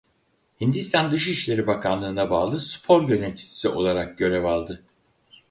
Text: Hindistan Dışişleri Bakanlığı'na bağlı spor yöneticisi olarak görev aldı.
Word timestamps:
Hindistan 0.61 1.11
Dışişleri 1.11 1.67
Bakanlığı'na 1.67 2.29
bağlı 2.29 2.59
spor 2.59 3.09
yöneticisi 3.09 3.67
olarak 3.69 4.17
görev 4.17 4.43
aldı. 4.43 4.83